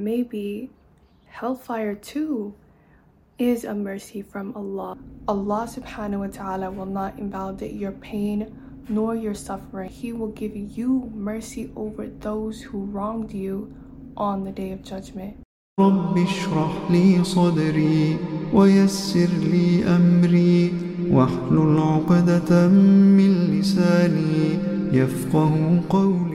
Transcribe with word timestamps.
maybe 0.00 0.69
hellfire 1.27 1.95
too 1.95 2.53
is 3.37 3.63
a 3.63 3.73
mercy 3.73 4.21
from 4.21 4.53
Allah. 4.55 4.97
Allah 5.27 5.67
subhanahu 5.67 6.19
wa 6.19 6.27
ta'ala 6.27 6.69
will 6.69 6.85
not 6.85 7.17
invalidate 7.17 7.73
your 7.73 7.91
pain 7.91 8.53
nor 8.87 9.15
your 9.15 9.33
suffering. 9.33 9.89
He 9.89 10.13
will 10.13 10.33
give 10.41 10.55
you 10.55 11.11
mercy 11.15 11.71
over 11.75 12.07
those 12.07 12.61
who 12.61 12.85
wronged 12.85 13.31
you 13.31 13.73
on 14.17 14.43
the 14.43 14.51
day 14.51 14.71
of 14.71 14.83
judgment. 14.83 15.37
رب 15.79 16.17
اشرح 16.17 16.91
لي 16.91 17.23
صدري 17.23 18.17
ويسر 18.53 19.29
لي 19.51 19.83
أمري 19.83 20.73
واحلل 21.09 21.79
عقدة 21.79 22.67
من 22.67 23.31
لساني 23.59 24.59
يفقه 24.91 25.81
قولي 25.89 26.29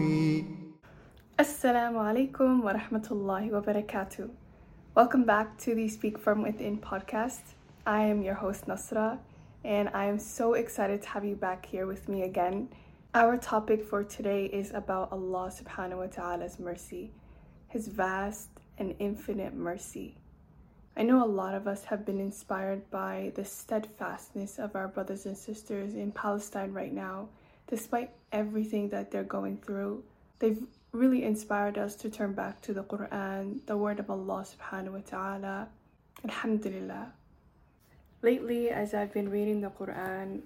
Assalamu 1.39 1.99
alaikum 2.01 2.63
wa 2.63 2.73
rahmatullahi 2.73 3.51
wa 3.51 3.61
barakatuh. 3.61 4.31
Welcome 4.95 5.25
back 5.25 5.59
to 5.59 5.75
the 5.75 5.87
Speak 5.87 6.19
From 6.19 6.41
Within 6.41 6.79
podcast. 6.79 7.43
I 7.87 8.05
am 8.05 8.23
your 8.23 8.33
host 8.33 8.65
Nasra 8.65 9.19
and 9.63 9.91
I 9.93 10.07
am 10.07 10.19
so 10.19 10.55
excited 10.55 11.03
to 11.03 11.09
have 11.11 11.27
you 11.27 11.35
back 11.37 11.67
here 11.67 11.87
with 11.87 12.09
me 12.09 12.23
again. 12.23 12.71
Our 13.13 13.37
topic 13.37 13.85
for 13.85 14.03
today 14.03 14.47
is 14.47 14.71
about 14.73 15.13
Allah 15.13 15.53
subhanahu 15.53 15.99
wa 15.99 16.07
ta'ala's 16.07 16.59
mercy, 16.59 17.11
His 17.69 17.87
vast 17.87 18.49
and 18.79 18.95
infinite 18.99 19.53
mercy. 19.53 20.17
I 20.97 21.03
know 21.03 21.23
a 21.23 21.29
lot 21.29 21.53
of 21.53 21.69
us 21.69 21.85
have 21.85 22.07
been 22.07 22.19
inspired 22.19 22.91
by 22.91 23.33
the 23.35 23.45
steadfastness 23.45 24.59
of 24.59 24.75
our 24.75 24.89
brothers 24.89 25.27
and 25.27 25.37
sisters 25.37 25.97
in 25.97 26.13
Palestine 26.13 26.73
right 26.73 26.95
now. 26.95 27.29
Despite 27.67 28.13
everything 28.33 28.89
that 28.89 29.11
they're 29.11 29.23
going 29.23 29.59
through, 29.59 30.03
they've 30.39 30.67
really 30.97 31.25
inspired 31.25 31.77
us 31.77 31.95
to 31.97 32.09
turn 32.09 32.33
back 32.33 32.61
to 32.63 32.73
the 32.73 32.83
Quran, 32.83 33.65
the 33.67 33.77
word 33.77 34.01
of 34.01 34.11
Allah 34.11 34.47
subhanahu 34.49 34.93
wa 34.93 35.05
ta'ala. 35.07 35.69
Alhamdulillah. 36.25 37.13
Lately, 38.23 38.71
as 38.71 38.95
I've 38.95 39.13
been 39.13 39.29
reading 39.29 39.61
the 39.61 39.69
Quran, 39.69 40.41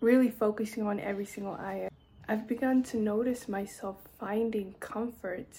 really 0.00 0.28
focusing 0.28 0.82
on 0.82 0.98
every 0.98 1.24
single 1.24 1.54
ayah, 1.54 1.88
I've 2.28 2.48
begun 2.48 2.82
to 2.84 2.96
notice 2.96 3.48
myself 3.48 3.96
finding 4.18 4.74
comfort 4.80 5.54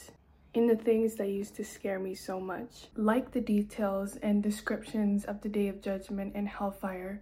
in 0.53 0.67
the 0.67 0.75
things 0.75 1.15
that 1.15 1.29
used 1.29 1.55
to 1.55 1.63
scare 1.63 1.99
me 1.99 2.13
so 2.13 2.39
much, 2.39 2.87
like 2.95 3.31
the 3.31 3.41
details 3.41 4.17
and 4.17 4.43
descriptions 4.43 5.23
of 5.25 5.41
the 5.41 5.49
Day 5.49 5.69
of 5.69 5.81
Judgment 5.81 6.33
and 6.35 6.47
hellfire 6.47 7.21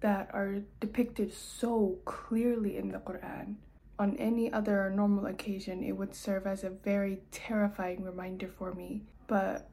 that 0.00 0.30
are 0.32 0.60
depicted 0.80 1.32
so 1.32 1.98
clearly 2.04 2.76
in 2.76 2.92
the 2.92 2.98
Quran. 2.98 3.56
On 3.98 4.16
any 4.16 4.52
other 4.52 4.90
normal 4.90 5.26
occasion, 5.26 5.82
it 5.82 5.92
would 5.92 6.14
serve 6.14 6.46
as 6.46 6.62
a 6.62 6.70
very 6.70 7.20
terrifying 7.32 8.04
reminder 8.04 8.46
for 8.46 8.72
me, 8.72 9.02
but 9.26 9.68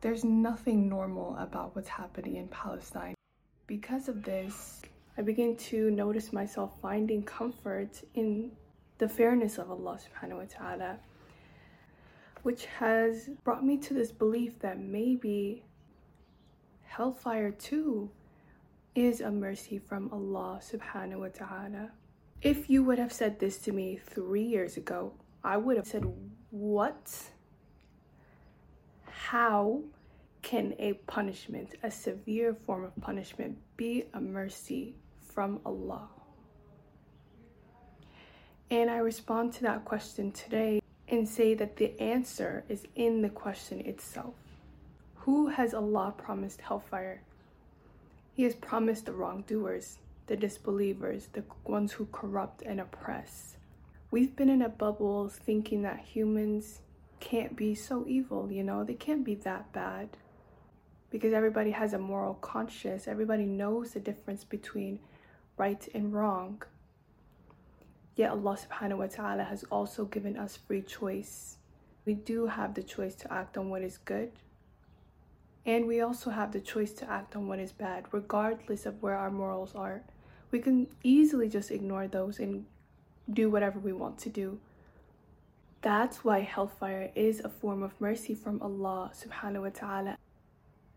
there's 0.00 0.24
nothing 0.24 0.88
normal 0.88 1.36
about 1.36 1.74
what's 1.74 1.88
happening 1.88 2.36
in 2.36 2.48
Palestine. 2.48 3.14
Because 3.66 4.08
of 4.08 4.22
this, 4.22 4.80
I 5.18 5.22
begin 5.22 5.56
to 5.56 5.90
notice 5.90 6.32
myself 6.32 6.80
finding 6.80 7.22
comfort 7.22 8.02
in 8.14 8.52
the 8.98 9.08
fairness 9.08 9.58
of 9.58 9.70
Allah 9.70 9.98
subhanahu 9.98 10.38
wa 10.38 10.44
ta'ala 10.48 10.98
which 12.46 12.66
has 12.66 13.28
brought 13.42 13.64
me 13.64 13.76
to 13.76 13.92
this 13.92 14.12
belief 14.12 14.56
that 14.60 14.78
maybe 14.78 15.64
hellfire 16.84 17.50
too 17.50 18.08
is 18.94 19.20
a 19.20 19.28
mercy 19.28 19.80
from 19.80 20.08
Allah 20.12 20.60
subhanahu 20.62 21.18
wa 21.18 21.28
ta'ala. 21.34 21.90
If 22.42 22.68
you 22.68 22.84
would 22.84 22.98
have 22.98 23.12
said 23.12 23.38
this 23.38 23.58
to 23.60 23.72
me 23.72 23.98
three 24.04 24.44
years 24.44 24.76
ago, 24.76 25.12
I 25.42 25.56
would 25.56 25.76
have 25.76 25.86
said, 25.86 26.04
What? 26.50 27.12
How 29.08 29.82
can 30.42 30.74
a 30.78 30.92
punishment, 31.08 31.74
a 31.82 31.90
severe 31.90 32.54
form 32.54 32.84
of 32.84 32.94
punishment, 33.00 33.58
be 33.76 34.04
a 34.14 34.20
mercy 34.20 34.94
from 35.20 35.60
Allah? 35.64 36.08
And 38.70 38.90
I 38.90 38.98
respond 38.98 39.52
to 39.54 39.62
that 39.62 39.84
question 39.84 40.30
today 40.32 40.80
and 41.08 41.28
say 41.28 41.54
that 41.54 41.76
the 41.76 41.98
answer 42.00 42.64
is 42.68 42.84
in 42.94 43.22
the 43.22 43.28
question 43.28 43.80
itself. 43.80 44.34
Who 45.14 45.48
has 45.48 45.74
Allah 45.74 46.14
promised 46.16 46.60
hellfire? 46.60 47.22
He 48.34 48.42
has 48.42 48.54
promised 48.54 49.06
the 49.06 49.12
wrongdoers, 49.12 49.98
the 50.26 50.36
disbelievers, 50.36 51.28
the 51.32 51.44
ones 51.64 51.92
who 51.92 52.06
corrupt 52.06 52.62
and 52.62 52.80
oppress. 52.80 53.56
We've 54.10 54.34
been 54.34 54.48
in 54.48 54.62
a 54.62 54.68
bubble 54.68 55.28
thinking 55.28 55.82
that 55.82 56.00
humans 56.00 56.80
can't 57.20 57.56
be 57.56 57.74
so 57.74 58.04
evil, 58.06 58.50
you 58.50 58.62
know, 58.62 58.84
they 58.84 58.94
can't 58.94 59.24
be 59.24 59.34
that 59.36 59.72
bad. 59.72 60.16
Because 61.10 61.32
everybody 61.32 61.70
has 61.70 61.92
a 61.92 61.98
moral 61.98 62.34
conscience, 62.34 63.06
everybody 63.08 63.46
knows 63.46 63.92
the 63.92 64.00
difference 64.00 64.44
between 64.44 64.98
right 65.56 65.88
and 65.94 66.12
wrong. 66.12 66.62
Yet 68.16 68.30
Allah 68.30 68.56
subhanahu 68.56 68.98
wa 68.98 69.06
ta'ala 69.06 69.44
has 69.44 69.64
also 69.64 70.04
given 70.04 70.36
us 70.36 70.56
free 70.56 70.82
choice. 70.82 71.58
We 72.04 72.14
do 72.14 72.46
have 72.46 72.74
the 72.74 72.82
choice 72.82 73.14
to 73.16 73.32
act 73.32 73.58
on 73.58 73.70
what 73.70 73.82
is 73.82 73.98
good. 73.98 74.32
And 75.66 75.86
we 75.86 76.00
also 76.00 76.30
have 76.30 76.52
the 76.52 76.60
choice 76.60 76.92
to 76.94 77.10
act 77.10 77.34
on 77.36 77.48
what 77.48 77.58
is 77.58 77.72
bad, 77.72 78.06
regardless 78.12 78.86
of 78.86 79.02
where 79.02 79.16
our 79.16 79.30
morals 79.30 79.74
are. 79.74 80.02
We 80.50 80.60
can 80.60 80.86
easily 81.02 81.48
just 81.48 81.70
ignore 81.70 82.06
those 82.06 82.38
and 82.38 82.66
do 83.30 83.50
whatever 83.50 83.78
we 83.78 83.92
want 83.92 84.18
to 84.18 84.28
do. 84.28 84.58
That's 85.82 86.24
why 86.24 86.40
hellfire 86.40 87.10
is 87.14 87.40
a 87.40 87.48
form 87.48 87.82
of 87.82 88.00
mercy 88.00 88.34
from 88.34 88.60
Allah 88.62 89.12
subhanahu 89.14 89.62
wa 89.62 89.70
ta'ala. 89.70 90.18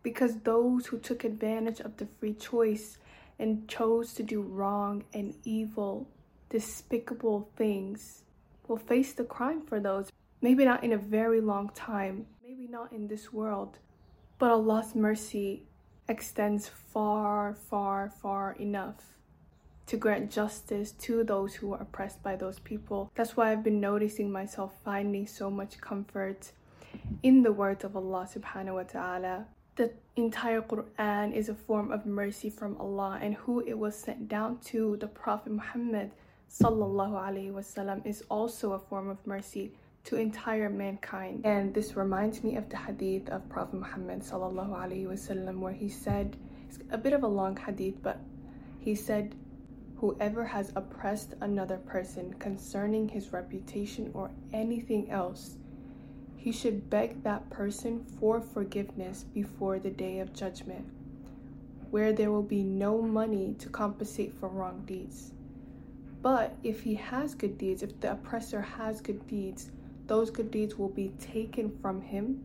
Because 0.01 0.37
those 0.39 0.87
who 0.87 0.97
took 0.97 1.23
advantage 1.23 1.79
of 1.79 1.97
the 1.97 2.07
free 2.19 2.33
choice 2.33 2.97
and 3.37 3.67
chose 3.67 4.13
to 4.13 4.23
do 4.23 4.41
wrong 4.41 5.03
and 5.13 5.35
evil 5.43 6.07
despicable 6.49 7.49
things 7.55 8.23
will 8.67 8.77
face 8.77 9.13
the 9.13 9.23
crime 9.23 9.61
for 9.61 9.79
those. 9.79 10.11
Maybe 10.41 10.65
not 10.65 10.83
in 10.83 10.93
a 10.93 10.97
very 10.97 11.41
long 11.41 11.69
time, 11.75 12.25
maybe 12.43 12.67
not 12.67 12.91
in 12.93 13.07
this 13.07 13.33
world, 13.33 13.77
but 14.37 14.51
Allah's 14.51 14.95
mercy 14.95 15.63
extends 16.07 16.67
far, 16.67 17.53
far, 17.53 18.09
far 18.09 18.53
enough 18.53 19.18
to 19.89 19.97
grant 19.97 20.29
justice 20.29 20.91
to 20.91 21.23
those 21.23 21.55
who 21.55 21.73
are 21.73 21.81
oppressed 21.81 22.21
by 22.21 22.35
those 22.35 22.59
people. 22.59 23.11
That's 23.15 23.35
why 23.35 23.51
I've 23.51 23.63
been 23.63 23.79
noticing 23.79 24.31
myself 24.31 24.71
finding 24.85 25.25
so 25.25 25.49
much 25.49 25.81
comfort 25.81 26.51
in 27.23 27.41
the 27.41 27.51
words 27.51 27.83
of 27.83 27.95
Allah 27.95 28.29
subhanahu 28.31 28.75
wa 28.75 28.83
ta'ala. 28.83 29.45
The 29.77 29.91
entire 30.15 30.61
Quran 30.61 31.33
is 31.33 31.49
a 31.49 31.55
form 31.55 31.91
of 31.91 32.05
mercy 32.05 32.51
from 32.51 32.77
Allah 32.77 33.17
and 33.19 33.33
who 33.33 33.61
it 33.65 33.73
was 33.73 33.95
sent 33.95 34.29
down 34.29 34.59
to, 34.65 34.95
the 34.97 35.07
Prophet 35.07 35.53
Muhammad 35.53 36.11
sallallahu 36.51 37.17
alaihi 37.17 37.51
wasallam 37.51 38.05
is 38.05 38.23
also 38.29 38.73
a 38.73 38.79
form 38.79 39.09
of 39.09 39.17
mercy 39.25 39.71
to 40.03 40.17
entire 40.17 40.69
mankind. 40.69 41.41
And 41.45 41.73
this 41.73 41.95
reminds 41.95 42.43
me 42.43 42.57
of 42.57 42.69
the 42.69 42.77
hadith 42.77 43.27
of 43.29 43.49
Prophet 43.49 43.79
Muhammad 43.79 44.21
sallallahu 44.21 44.69
alaihi 44.69 45.07
wasallam 45.07 45.57
where 45.59 45.73
he 45.73 45.89
said, 45.89 46.37
it's 46.67 46.77
a 46.91 46.97
bit 46.97 47.13
of 47.13 47.23
a 47.23 47.27
long 47.27 47.57
hadith, 47.57 48.03
but 48.03 48.19
he 48.79 48.93
said, 48.93 49.33
whoever 49.99 50.45
has 50.45 50.71
oppressed 50.75 51.33
another 51.41 51.77
person 51.77 52.33
concerning 52.39 53.09
his 53.09 53.33
reputation 53.33 54.09
or 54.13 54.31
anything 54.53 55.09
else, 55.09 55.57
he 56.37 56.51
should 56.53 56.89
beg 56.89 57.21
that 57.23 57.49
person 57.49 58.05
for 58.17 58.39
forgiveness 58.39 59.25
before 59.33 59.77
the 59.77 59.89
day 59.89 60.19
of 60.19 60.33
judgment, 60.33 60.85
where 61.91 62.13
there 62.13 62.31
will 62.31 62.43
be 62.43 62.63
no 62.63 63.01
money 63.01 63.53
to 63.59 63.67
compensate 63.67 64.33
for 64.39 64.47
wrong 64.47 64.81
deeds. 64.85 65.33
But 66.21 66.55
if 66.63 66.81
he 66.81 66.95
has 66.95 67.35
good 67.35 67.57
deeds, 67.57 67.83
if 67.83 67.99
the 67.99 68.13
oppressor 68.13 68.61
has 68.61 69.01
good 69.01 69.27
deeds, 69.27 69.69
those 70.07 70.29
good 70.29 70.49
deeds 70.49 70.77
will 70.77 70.89
be 70.89 71.09
taken 71.19 71.77
from 71.81 72.01
him 72.01 72.43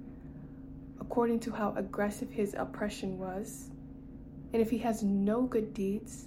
according 1.00 1.38
to 1.38 1.52
how 1.52 1.72
aggressive 1.76 2.30
his 2.30 2.54
oppression 2.54 3.18
was. 3.18 3.70
And 4.52 4.60
if 4.60 4.70
he 4.70 4.78
has 4.78 5.02
no 5.02 5.42
good 5.42 5.72
deeds, 5.74 6.26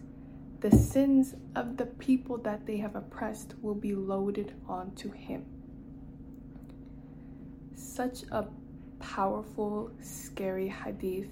the 0.60 0.72
sins 0.72 1.36
of 1.56 1.78
the 1.78 1.86
people 1.86 2.38
that 2.40 2.66
they 2.66 2.78
have 2.78 2.96
oppressed 2.96 3.54
will 3.62 3.76
be 3.76 3.94
loaded 3.94 4.54
onto 4.68 5.12
him. 5.12 5.46
Such 7.76 8.24
a 8.32 8.48
powerful, 9.00 9.92
scary 10.02 10.68
hadith 10.68 11.30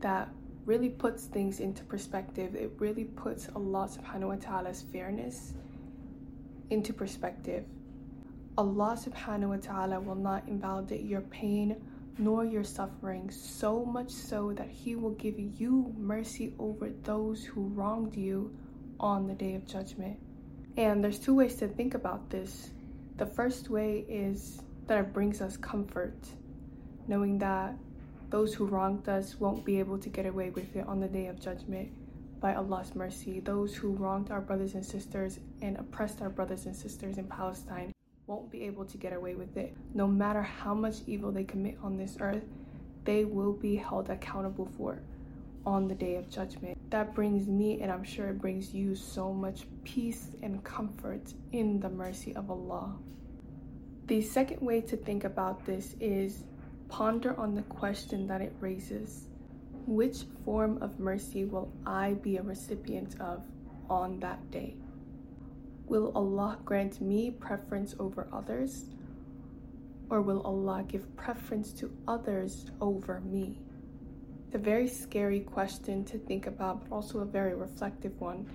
that 0.00 0.28
really 0.66 0.88
puts 0.88 1.24
things 1.24 1.60
into 1.60 1.84
perspective. 1.84 2.54
It 2.54 2.72
really 2.78 3.04
puts 3.04 3.48
Allah 3.54 3.88
subhanahu 3.88 4.28
wa 4.28 4.36
ta'ala's 4.36 4.82
fairness 4.92 5.54
into 6.70 6.92
perspective. 6.92 7.64
Allah 8.56 8.96
subhanahu 8.98 9.48
wa 9.48 9.56
ta'ala 9.56 10.00
will 10.00 10.14
not 10.14 10.46
invalidate 10.46 11.02
your 11.02 11.22
pain 11.22 11.76
nor 12.18 12.44
your 12.44 12.64
suffering, 12.64 13.30
so 13.30 13.84
much 13.84 14.10
so 14.10 14.52
that 14.52 14.68
He 14.68 14.94
will 14.96 15.12
give 15.12 15.38
you 15.38 15.92
mercy 15.98 16.54
over 16.58 16.90
those 17.02 17.44
who 17.44 17.68
wronged 17.68 18.16
you 18.16 18.56
on 19.00 19.26
the 19.26 19.34
day 19.34 19.54
of 19.54 19.66
judgment. 19.66 20.18
And 20.76 21.02
there's 21.02 21.18
two 21.18 21.34
ways 21.34 21.56
to 21.56 21.68
think 21.68 21.94
about 21.94 22.30
this. 22.30 22.70
The 23.16 23.26
first 23.26 23.70
way 23.70 24.04
is 24.08 24.62
that 24.86 24.98
it 24.98 25.12
brings 25.12 25.40
us 25.40 25.56
comfort. 25.56 26.16
knowing 27.06 27.38
that 27.38 27.74
those 28.30 28.54
who 28.54 28.66
wronged 28.66 29.08
us 29.08 29.38
won't 29.38 29.64
be 29.64 29.78
able 29.78 29.98
to 29.98 30.08
get 30.08 30.26
away 30.26 30.50
with 30.50 30.74
it 30.76 30.86
on 30.86 31.00
the 31.00 31.08
day 31.08 31.26
of 31.26 31.40
judgment 31.40 31.90
by 32.40 32.54
Allah's 32.54 32.94
mercy. 32.94 33.40
Those 33.40 33.74
who 33.74 33.90
wronged 33.92 34.30
our 34.30 34.40
brothers 34.40 34.74
and 34.74 34.84
sisters 34.84 35.38
and 35.62 35.76
oppressed 35.76 36.20
our 36.22 36.30
brothers 36.30 36.66
and 36.66 36.74
sisters 36.74 37.18
in 37.18 37.26
Palestine 37.26 37.92
won't 38.26 38.50
be 38.50 38.62
able 38.62 38.84
to 38.86 38.96
get 38.96 39.12
away 39.12 39.34
with 39.34 39.56
it. 39.56 39.76
No 39.92 40.06
matter 40.06 40.42
how 40.42 40.74
much 40.74 40.96
evil 41.06 41.30
they 41.30 41.44
commit 41.44 41.76
on 41.82 41.96
this 41.96 42.16
earth, 42.20 42.44
they 43.04 43.24
will 43.24 43.52
be 43.52 43.76
held 43.76 44.08
accountable 44.08 44.68
for 44.78 45.00
on 45.66 45.88
the 45.88 45.94
day 45.94 46.16
of 46.16 46.30
judgment. 46.30 46.78
That 46.90 47.14
brings 47.14 47.48
me, 47.48 47.80
and 47.80 47.90
I'm 47.90 48.04
sure 48.04 48.28
it 48.28 48.40
brings 48.40 48.74
you, 48.74 48.94
so 48.94 49.32
much 49.32 49.66
peace 49.84 50.28
and 50.42 50.62
comfort 50.64 51.32
in 51.52 51.80
the 51.80 51.88
mercy 51.88 52.34
of 52.34 52.50
Allah. 52.50 52.94
The 54.06 54.20
second 54.20 54.60
way 54.60 54.80
to 54.82 54.96
think 54.96 55.24
about 55.24 55.64
this 55.64 55.94
is 56.00 56.44
ponder 56.88 57.38
on 57.38 57.54
the 57.54 57.62
question 57.62 58.26
that 58.26 58.42
it 58.42 58.54
raises 58.60 59.28
Which 59.86 60.24
form 60.44 60.82
of 60.82 60.98
mercy 60.98 61.44
will 61.44 61.72
I 61.86 62.14
be 62.14 62.36
a 62.36 62.42
recipient 62.42 63.20
of 63.20 63.44
on 63.88 64.20
that 64.20 64.50
day? 64.50 64.76
Will 65.86 66.12
Allah 66.14 66.58
grant 66.64 67.02
me 67.02 67.30
preference 67.30 67.94
over 67.98 68.26
others? 68.32 68.86
Or 70.08 70.22
will 70.22 70.40
Allah 70.42 70.82
give 70.88 71.14
preference 71.14 71.72
to 71.74 71.94
others 72.08 72.70
over 72.80 73.20
me? 73.20 73.60
It's 74.46 74.54
a 74.54 74.58
very 74.58 74.88
scary 74.88 75.40
question 75.40 76.02
to 76.06 76.18
think 76.18 76.46
about, 76.46 76.80
but 76.80 76.94
also 76.94 77.18
a 77.18 77.26
very 77.26 77.54
reflective 77.54 78.18
one. 78.18 78.48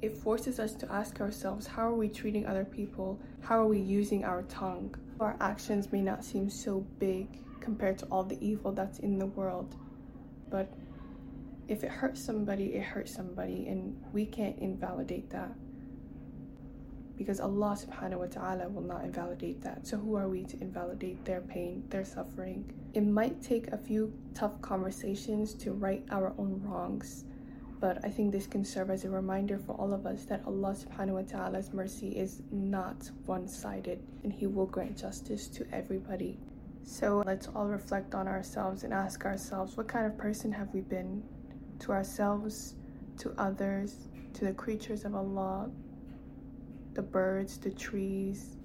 It 0.00 0.16
forces 0.16 0.58
us 0.58 0.72
to 0.74 0.90
ask 0.90 1.20
ourselves 1.20 1.66
how 1.66 1.88
are 1.88 1.94
we 1.94 2.08
treating 2.08 2.46
other 2.46 2.64
people? 2.64 3.20
How 3.40 3.60
are 3.60 3.66
we 3.66 3.80
using 3.80 4.24
our 4.24 4.42
tongue? 4.44 4.94
Our 5.20 5.36
actions 5.40 5.92
may 5.92 6.00
not 6.00 6.24
seem 6.24 6.48
so 6.48 6.80
big 6.98 7.40
compared 7.60 7.98
to 7.98 8.06
all 8.06 8.24
the 8.24 8.38
evil 8.40 8.72
that's 8.72 9.00
in 9.00 9.18
the 9.18 9.26
world, 9.26 9.76
but 10.48 10.72
if 11.66 11.84
it 11.84 11.90
hurts 11.90 12.24
somebody, 12.24 12.74
it 12.74 12.82
hurts 12.82 13.14
somebody, 13.14 13.66
and 13.68 14.02
we 14.12 14.24
can't 14.24 14.58
invalidate 14.60 15.28
that 15.30 15.50
because 17.18 17.40
Allah 17.40 17.76
subhanahu 17.76 18.20
wa 18.20 18.26
ta'ala 18.26 18.68
will 18.68 18.82
not 18.82 19.04
invalidate 19.04 19.60
that. 19.62 19.86
So, 19.86 19.96
who 19.96 20.14
are 20.14 20.28
we 20.28 20.44
to 20.44 20.60
invalidate 20.62 21.24
their 21.24 21.40
pain, 21.40 21.82
their 21.90 22.04
suffering? 22.04 22.72
It 22.94 23.04
might 23.04 23.42
take 23.42 23.66
a 23.72 23.76
few 23.76 24.12
tough 24.34 24.62
conversations 24.62 25.52
to 25.54 25.72
right 25.72 26.04
our 26.10 26.32
own 26.38 26.62
wrongs, 26.64 27.24
but 27.80 28.04
I 28.04 28.08
think 28.08 28.30
this 28.30 28.46
can 28.46 28.64
serve 28.64 28.90
as 28.90 29.04
a 29.04 29.10
reminder 29.10 29.58
for 29.58 29.72
all 29.72 29.92
of 29.92 30.06
us 30.06 30.24
that 30.26 30.42
Allah 30.46 30.74
subhanahu 30.74 31.14
wa 31.14 31.22
ta'ala's 31.22 31.72
mercy 31.72 32.16
is 32.16 32.42
not 32.52 33.10
one 33.26 33.48
sided 33.48 33.98
and 34.22 34.32
He 34.32 34.46
will 34.46 34.66
grant 34.66 34.96
justice 34.96 35.48
to 35.48 35.66
everybody. 35.72 36.38
So, 36.84 37.24
let's 37.26 37.48
all 37.48 37.66
reflect 37.66 38.14
on 38.14 38.28
ourselves 38.28 38.84
and 38.84 38.94
ask 38.94 39.24
ourselves 39.24 39.76
what 39.76 39.88
kind 39.88 40.06
of 40.06 40.16
person 40.16 40.52
have 40.52 40.72
we 40.72 40.80
been 40.82 41.22
to 41.80 41.92
ourselves, 41.92 42.76
to 43.18 43.34
others, 43.38 44.08
to 44.34 44.44
the 44.44 44.52
creatures 44.52 45.04
of 45.04 45.16
Allah, 45.16 45.68
the 46.98 47.02
birds, 47.02 47.58
the 47.58 47.70
trees, 47.70 48.56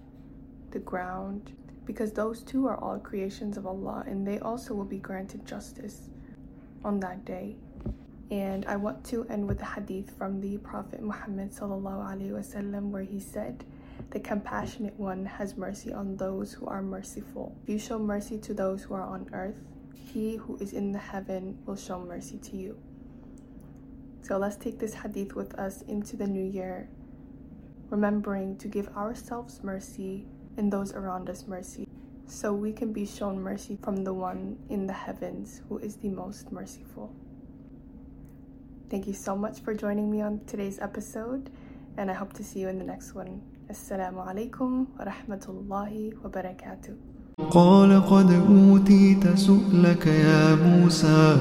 the 0.71 0.79
ground, 0.79 1.53
because 1.85 2.11
those 2.11 2.41
too 2.41 2.65
are 2.65 2.77
all 2.77 2.97
creations 2.97 3.57
of 3.57 3.67
Allah 3.67 4.03
and 4.07 4.25
they 4.25 4.39
also 4.39 4.73
will 4.73 4.89
be 4.97 4.97
granted 4.97 5.45
justice 5.45 6.09
on 6.83 6.99
that 7.01 7.23
day. 7.25 7.55
And 8.31 8.65
I 8.65 8.75
want 8.75 9.05
to 9.11 9.23
end 9.25 9.47
with 9.47 9.61
a 9.61 9.65
hadith 9.65 10.17
from 10.17 10.41
the 10.41 10.57
Prophet 10.57 11.03
Muhammad 11.03 11.51
wasallam 11.51 12.89
where 12.89 13.03
he 13.03 13.19
said, 13.19 13.63
The 14.09 14.19
compassionate 14.19 14.99
one 14.99 15.27
has 15.27 15.55
mercy 15.55 15.93
on 15.93 16.17
those 16.17 16.53
who 16.53 16.65
are 16.65 16.81
merciful. 16.81 17.55
If 17.61 17.69
you 17.69 17.77
show 17.77 17.99
mercy 17.99 18.39
to 18.39 18.55
those 18.55 18.81
who 18.81 18.95
are 18.95 19.03
on 19.03 19.29
earth, 19.31 19.61
he 20.11 20.37
who 20.37 20.57
is 20.57 20.73
in 20.73 20.91
the 20.91 20.97
heaven 20.97 21.59
will 21.67 21.75
show 21.75 21.99
mercy 21.99 22.39
to 22.39 22.57
you. 22.57 22.79
So 24.23 24.39
let's 24.39 24.55
take 24.55 24.79
this 24.79 24.95
hadith 24.95 25.35
with 25.35 25.53
us 25.59 25.83
into 25.83 26.17
the 26.17 26.25
new 26.25 26.43
year 26.43 26.89
remembering 27.92 28.56
to 28.58 28.68
give 28.68 28.88
ourselves 28.96 29.60
mercy 29.62 30.26
and 30.56 30.72
those 30.72 30.92
around 30.92 31.30
us 31.30 31.46
mercy, 31.46 31.86
so 32.26 32.52
we 32.52 32.72
can 32.72 32.92
be 32.92 33.06
shown 33.06 33.40
mercy 33.40 33.78
from 33.82 34.04
the 34.04 34.12
one 34.12 34.58
in 34.68 34.86
the 34.86 34.92
heavens 34.92 35.62
who 35.68 35.78
is 35.78 35.96
the 35.96 36.08
most 36.08 36.52
merciful. 36.52 37.14
Thank 38.90 39.06
you 39.06 39.14
so 39.14 39.36
much 39.36 39.60
for 39.60 39.74
joining 39.74 40.10
me 40.10 40.22
on 40.22 40.40
today's 40.46 40.78
episode, 40.80 41.50
and 41.96 42.10
I 42.10 42.14
hope 42.14 42.32
to 42.34 42.44
see 42.44 42.60
you 42.60 42.68
in 42.68 42.78
the 42.78 42.84
next 42.84 43.14
one. 43.14 43.42
Assalamu 43.70 44.26
alaikum 44.26 44.86
wa 44.98 45.04
rahmatullahi 45.04 46.14
wa 46.22 46.30
barakatuh. 46.30 46.96
قال 47.38 48.02
قد 48.06 48.30
أوتيت 48.30 49.28
سؤلك 49.38 50.06
يا 50.06 50.54
موسى 50.54 51.36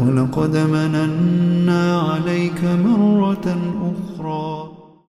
ولقد 0.00 0.56
مننا 0.56 2.00
عليك 2.00 2.64
مرة 2.64 3.46
أخرى 3.92 4.61